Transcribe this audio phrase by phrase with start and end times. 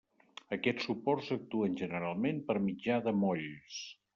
[0.55, 3.81] Aquests suports actuen generalment per mitjà de molls.